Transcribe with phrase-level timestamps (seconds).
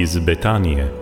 [0.00, 0.92] iz Betanije.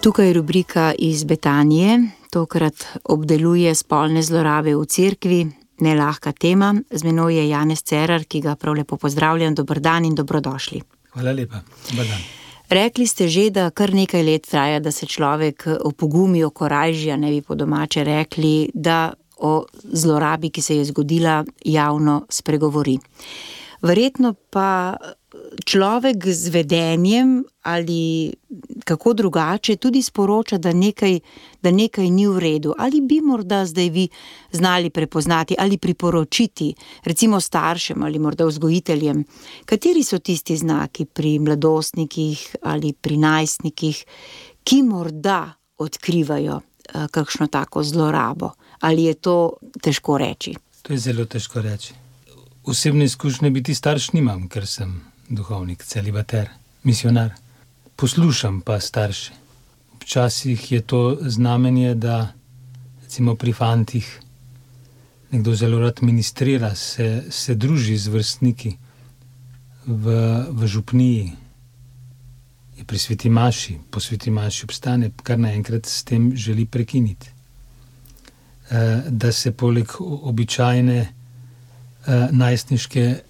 [0.00, 5.46] Tukaj je rubrika iz Betanije, tokrat obdeluje spolne zlorabe v cerkvi,
[5.80, 6.74] ne lahka tema.
[6.90, 9.54] Z menoj je Janez Cerar, ki ga prav lepo pozdravljam.
[9.54, 10.82] Dobr dan in dobrodošli.
[11.12, 11.62] Hvala lepa.
[11.90, 12.20] Dobar dan.
[12.68, 17.30] Rekli ste že, da kar nekaj let traja, da se človek opogumi, okorajži, a ne
[17.30, 22.98] bi po domače rekli, da o zlorabi, ki se je zgodila, javno spregovori.
[23.82, 24.96] Verjetno pa
[25.64, 28.32] človek z vedenjem ali
[28.84, 31.20] kako drugače tudi sporoča, da nekaj,
[31.62, 32.74] da nekaj ni v redu.
[32.78, 34.08] Ali bi morda zdaj vi
[34.52, 36.74] znali prepoznati ali priporočiti,
[37.04, 39.24] recimo staršem ali morda vzgojiteljem,
[39.64, 44.04] kateri so tisti znaki pri mladostnikih ali pri najstnikih,
[44.64, 48.50] ki morda odkrivajo uh, kakšno tako zlorabo.
[48.80, 50.54] Ali je to težko reči?
[50.82, 52.03] To je zelo težko reči.
[52.64, 56.48] Osebne izkušnje biti starš nimam, ker sem duhovnik, celibater,
[56.82, 57.30] misionar.
[57.96, 59.32] Poslušam pa starše.
[60.00, 62.32] Včasih je to znamenje, da
[63.02, 64.20] recimo pri fantih
[65.30, 68.76] nekdo zelo rad ministrira, se, se druži z vrstniki
[69.86, 70.14] v,
[70.50, 71.32] v župniji,
[72.78, 77.28] je pri sveti maši, po sveti maši obstane, kar naenkrat s tem želi prekiniti.
[78.70, 81.23] E, da se poleg običajne
[82.30, 83.20] najstniške e,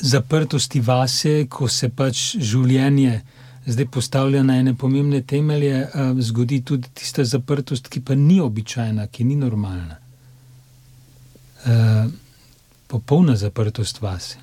[0.00, 3.20] zaprtosti vase, ko se pač življenje
[3.66, 5.88] zdaj postavlja na ene pomembne temelje,
[6.20, 9.96] zgodi tudi tista zaprtost, ki pa ni običajna, ki ni normalna.
[12.86, 14.38] Popolna zaprtost vase.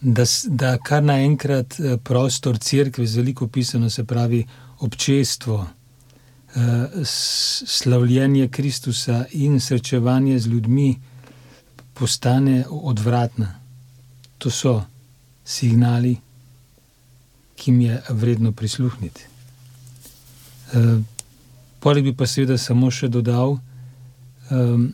[0.00, 4.44] Da, da kar naenkrat prostor crkve, z veliko pisano, se pravi
[4.80, 5.66] občestvo,
[7.04, 11.00] slavljenje Kristusa in srečevanje z ljudmi,
[11.94, 13.48] postane odvratna.
[14.38, 14.74] To so
[15.44, 16.16] signali,
[17.56, 19.24] ki jim je vredno prisluhniti.
[20.72, 21.00] E,
[21.82, 23.56] Poleg bi pa seveda samo še dodal,
[24.54, 24.84] um,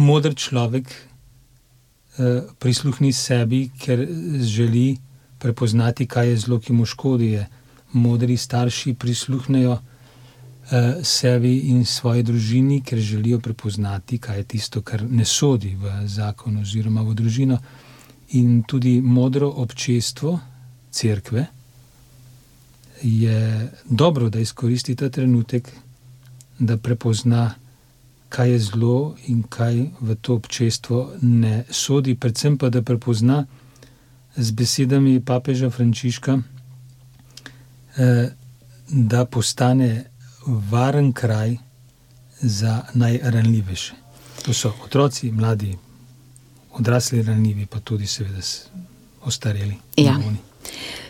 [0.00, 4.00] modr človek uh, prisluhni sebi, ker
[4.40, 4.94] želi
[5.42, 7.34] prepoznati, kaj je zlo, ki mu škodi.
[7.94, 9.82] Modri starši prisluhnejo uh,
[11.02, 16.58] sebi in svoji družini, ker želijo prepoznati, kaj je tisto, kar ne sodi v zakon
[16.62, 17.58] oziroma v družino.
[18.34, 20.38] In tudi modro občestvo,
[20.90, 21.46] crkve,
[23.02, 25.68] je dobro, da izkoristi ta trenutek,
[26.58, 27.54] da prepozna,
[28.28, 33.44] kaj je zlo in kaj v to občestvo ne sodi, predvsem pa da prepozna
[34.36, 36.53] z besedami papeža Frančiška, eh,
[38.88, 40.04] da postane
[40.46, 41.56] varen kraj
[42.40, 43.92] za najranljivejše.
[44.44, 45.78] To so otroci, mladi,
[46.72, 48.40] odrasli, ranljivi, pa tudi, seveda,
[49.22, 49.74] ostareli.
[49.96, 50.18] Ja.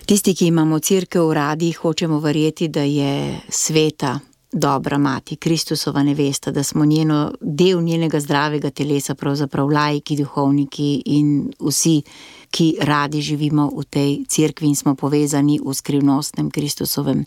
[0.06, 4.18] Tisti, ki imamo crkvo v radi, hočemo verjeti, da je sveta,
[4.54, 11.50] dobra mati, Kristusova nevesta, da smo njeno, del njenega zdravega telesa, pravzaprav lajki, duhovniki in
[11.60, 12.02] vsi,
[12.50, 17.24] ki radi živimo v tej crkvi in smo povezani v skrivnostnem Kristusovem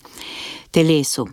[0.72, 1.28] telesu.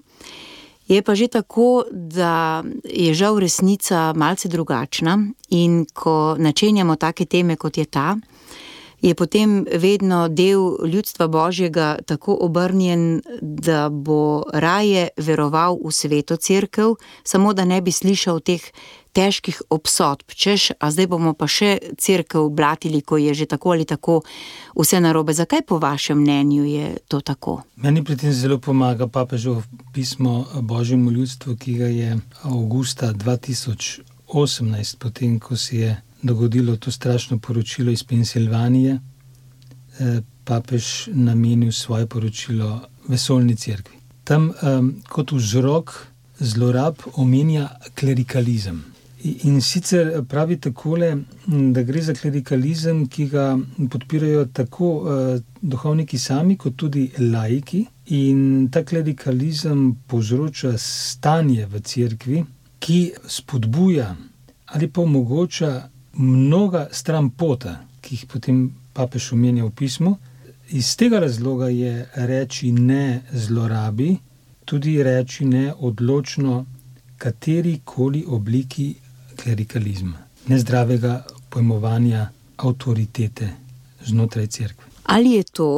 [0.88, 5.18] Je pa že tako, da je žal resnica malce drugačna,
[5.50, 8.16] in ko načenjamo take teme, kot je ta,
[9.04, 16.96] je potem vedno del ljudstva Božjega tako obrnjen, da bo raje veroval v sveto crkv,
[17.24, 18.64] samo da ne bi slišal teh
[19.14, 23.84] težkih obsodb, češ, a zdaj bomo pa še crkv blatili, ko je že tako ali
[23.84, 24.22] tako
[24.74, 25.36] vse narobe.
[25.36, 27.60] Zakaj po vašem mnenju je to tako?
[27.76, 33.12] Meni pri tem zelo pomaga papežev pismo Božjemu ljudstvu, ki ga je avgusta
[34.34, 38.98] 2018, potem ko se je dogodilo to strašno poročilo iz Pensilvanije,
[40.44, 43.96] papež namenil svoje poročilo vesoljni cerkvi.
[44.24, 44.50] Tam
[45.08, 45.92] kot vzrok
[46.38, 48.84] zlorab omenja klerikalizem.
[49.24, 51.16] In sicer pravi takole,
[51.46, 53.44] da gre za klerikalizem, ki ga
[53.90, 54.90] podpirajo tako
[55.62, 57.86] duhovniki sami, kot tudi laiki.
[58.06, 62.44] In ta klerikalizem povzroča stanje v cerkvi,
[62.84, 64.16] ki spodbuja
[64.66, 68.58] ali pa omogoča mnoga stran pota, ki jih potem
[68.92, 70.16] papež omenja v pismu.
[70.68, 74.16] Iz tega razloga je reči ne zlorabi,
[74.64, 76.64] tudi reči ne odločno
[77.18, 78.94] kateri koli obliki
[79.36, 83.48] klerikalizma, nezdravega pojmovanja avtoritete
[84.04, 84.84] znotraj cerkve.
[85.04, 85.70] Ali je to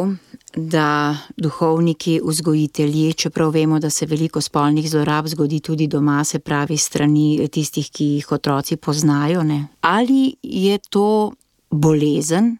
[0.56, 6.76] da duhovniki, vzgojitelji, čeprav vemo, da se veliko spolnih zlorab zgodi tudi doma, se pravi,
[6.76, 9.66] strani tistih, ki jih otroci poznajo, ne?
[9.80, 11.32] ali je to
[11.70, 12.56] bolezen,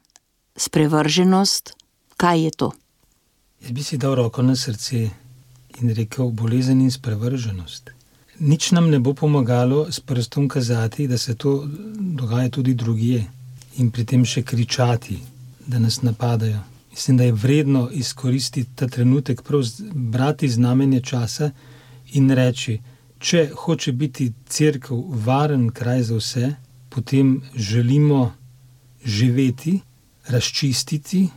[0.57, 1.73] sprevrženost,
[2.17, 2.73] kaj je to?
[3.63, 5.09] Jaz bi si dal roko na srce
[5.81, 7.91] in rekel: bolezen in sprevrženost.
[8.39, 11.65] Nič nam ne bo pomagalo s prstom kazati, da se to
[11.97, 13.25] dogaja tudi drugje
[13.77, 15.19] in pri tem še kričati,
[15.67, 16.76] da nas napadajo.
[16.97, 19.43] Mislim, da je vredno izkoristiti ta trenutek,
[19.93, 21.51] brati znamenje časa
[22.13, 22.79] in reči,
[23.19, 24.97] če hoče biti crkva
[25.27, 26.55] varen kraj za vse,
[26.89, 28.33] potem želimo
[29.05, 29.81] živeti,
[30.27, 31.29] razčistiti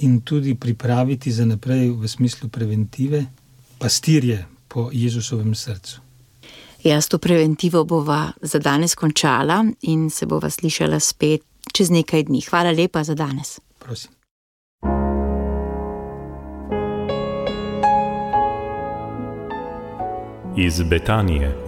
[0.00, 3.24] in tudi pripraviti za naprej v smislu preventive,
[3.78, 6.00] pastirje po Jezusovem srcu.
[6.84, 11.42] Jaz to preventivo bova za danes končala in se bova slišala spet
[11.72, 12.42] čez nekaj dni.
[12.50, 13.60] Hvala lepa za danes.
[13.78, 14.17] Prosim.
[20.58, 21.67] Iz Betanije.